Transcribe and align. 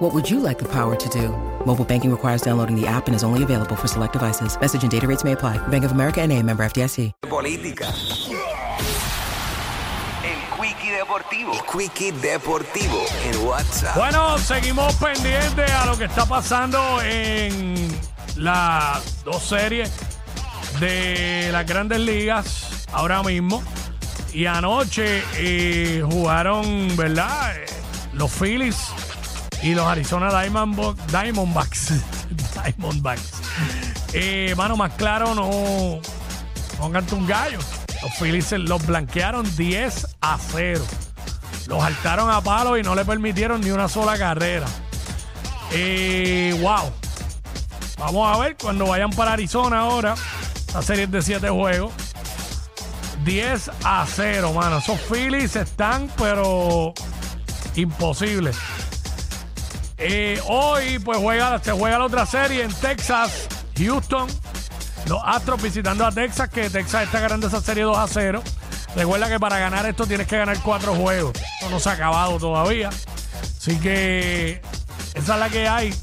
What 0.00 0.14
would 0.14 0.30
you 0.30 0.40
like 0.40 0.58
the 0.58 0.64
power 0.64 0.96
to 0.96 1.08
do? 1.10 1.28
Mobile 1.66 1.84
banking 1.84 2.10
requires 2.10 2.40
downloading 2.40 2.74
the 2.74 2.86
app 2.86 3.06
and 3.06 3.14
is 3.14 3.22
only 3.22 3.42
available 3.42 3.76
for 3.76 3.86
select 3.86 4.14
devices. 4.14 4.58
Message 4.58 4.82
and 4.82 4.90
data 4.90 5.06
rates 5.06 5.24
may 5.24 5.32
apply. 5.32 5.58
Bank 5.68 5.84
of 5.84 5.92
America 5.92 6.22
and 6.22 6.32
a 6.32 6.42
member 6.42 6.64
FDIC. 6.64 7.12
Política. 7.28 7.84
El 10.24 10.56
Quickie 10.56 10.92
Deportivo. 10.92 11.52
El 11.52 11.60
Quickie 11.70 12.12
Deportivo 12.12 13.04
en 13.26 13.46
WhatsApp. 13.46 13.94
Bueno, 13.94 14.38
seguimos 14.38 14.94
pendientes 14.94 15.70
a 15.70 15.84
lo 15.84 15.98
que 15.98 16.04
está 16.04 16.24
pasando 16.24 17.02
en 17.02 17.74
las 18.36 19.22
dos 19.22 19.42
series 19.42 19.92
de 20.80 21.50
las 21.52 21.66
grandes 21.66 22.00
ligas 22.00 22.86
ahora 22.90 23.22
mismo. 23.22 23.62
Y 24.32 24.46
anoche 24.46 25.22
eh, 25.36 26.02
jugaron, 26.10 26.96
¿verdad? 26.96 27.54
Eh, 27.54 27.66
Los 28.14 28.30
Phillies 28.30 28.94
y 29.62 29.74
los 29.74 29.86
Arizona 29.86 30.30
Diamondbo- 30.30 30.94
Diamondbacks. 31.06 31.92
Diamondbacks. 32.64 33.32
Eh, 34.12 34.54
mano, 34.56 34.76
más 34.76 34.92
claro, 34.94 35.34
no, 35.34 36.00
no 36.78 37.16
un 37.16 37.26
gallo. 37.26 37.58
Los 38.02 38.14
Phillies 38.18 38.52
los 38.52 38.84
blanquearon 38.86 39.44
10 39.56 40.06
a 40.22 40.38
0. 40.52 40.84
Los 41.66 41.82
saltaron 41.82 42.30
a 42.30 42.40
palo 42.40 42.78
y 42.78 42.82
no 42.82 42.94
le 42.94 43.04
permitieron 43.04 43.60
ni 43.60 43.70
una 43.70 43.88
sola 43.88 44.16
carrera. 44.16 44.66
Eh, 45.72 46.58
wow. 46.60 46.90
Vamos 47.98 48.34
a 48.36 48.40
ver 48.40 48.56
cuando 48.60 48.86
vayan 48.86 49.10
para 49.10 49.34
Arizona 49.34 49.80
ahora. 49.80 50.14
La 50.72 50.82
serie 50.82 51.04
es 51.04 51.10
de 51.10 51.20
7 51.22 51.50
juegos. 51.50 51.92
10 53.24 53.70
a 53.84 54.06
0, 54.08 54.52
mano. 54.54 54.78
Esos 54.78 54.98
Phillies 55.02 55.54
están, 55.56 56.10
pero 56.16 56.94
imposible. 57.76 58.52
Eh, 60.02 60.40
hoy, 60.48 60.98
pues 60.98 61.18
juega, 61.18 61.58
se 61.62 61.72
juega 61.72 61.98
la 61.98 62.06
otra 62.06 62.24
serie 62.24 62.64
en 62.64 62.72
Texas, 62.72 63.46
Houston. 63.76 64.28
Los 65.06 65.20
Astros 65.22 65.60
visitando 65.62 66.06
a 66.06 66.10
Texas, 66.10 66.48
que 66.48 66.70
Texas 66.70 67.04
está 67.04 67.20
ganando 67.20 67.48
esa 67.48 67.60
serie 67.60 67.82
2 67.82 67.98
a 67.98 68.06
0. 68.08 68.42
Recuerda 68.96 69.28
que 69.28 69.38
para 69.38 69.58
ganar 69.58 69.84
esto 69.84 70.06
tienes 70.06 70.26
que 70.26 70.38
ganar 70.38 70.58
cuatro 70.62 70.94
juegos. 70.94 71.32
Esto 71.34 71.70
no 71.70 71.78
se 71.78 71.90
ha 71.90 71.92
acabado 71.92 72.38
todavía. 72.38 72.88
Así 72.88 73.78
que 73.78 74.62
esa 75.14 75.34
es 75.34 75.40
la 75.40 75.50
que 75.50 75.68
hay 75.68 75.94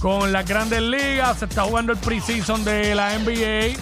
con 0.00 0.32
las 0.32 0.46
grandes 0.46 0.80
ligas. 0.80 1.38
Se 1.38 1.44
está 1.44 1.64
jugando 1.64 1.92
el 1.92 1.98
preseason 1.98 2.64
de 2.64 2.94
la 2.94 3.18
NBA. 3.18 3.78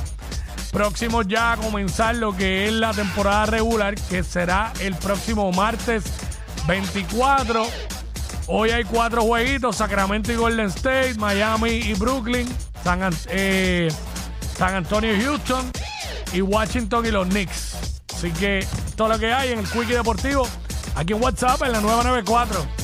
Próximo 0.73 1.23
ya 1.23 1.53
a 1.53 1.56
comenzar 1.56 2.17
lo 2.17 2.36
que 2.36 2.67
es 2.67 2.73
la 2.73 2.92
temporada 2.92 3.47
regular, 3.47 3.95
que 3.95 4.25
será 4.25 4.73
el 4.81 4.97
próximo 4.97 5.51
martes 5.53 6.03
24. 6.67 7.67
Hoy 8.52 8.70
hay 8.70 8.82
cuatro 8.82 9.22
jueguitos: 9.22 9.76
Sacramento 9.76 10.32
y 10.32 10.34
Golden 10.34 10.66
State, 10.66 11.14
Miami 11.14 11.70
y 11.70 11.94
Brooklyn, 11.94 12.48
eh, 13.28 13.88
San 14.56 14.74
Antonio 14.74 15.16
y 15.16 15.22
Houston, 15.22 15.70
y 16.32 16.40
Washington 16.40 17.06
y 17.06 17.12
los 17.12 17.28
Knicks. 17.28 18.02
Así 18.12 18.32
que 18.32 18.66
todo 18.96 19.10
lo 19.10 19.20
que 19.20 19.32
hay 19.32 19.52
en 19.52 19.60
el 19.60 19.70
Quickie 19.70 19.94
Deportivo, 19.94 20.48
aquí 20.96 21.12
en 21.12 21.22
WhatsApp 21.22 21.62
en 21.62 21.72
la 21.72 21.80
994. 21.80 22.80